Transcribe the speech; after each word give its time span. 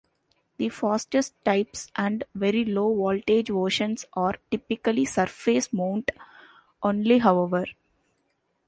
The 0.57 0.69
fastest 0.69 1.35
types 1.45 1.91
and 1.95 2.23
very 2.33 2.65
low 2.65 2.91
voltage 2.95 3.49
versions 3.49 4.03
are 4.13 4.33
typically 4.49 5.05
surface-mount 5.05 6.09
only, 6.81 7.19
however. 7.19 7.65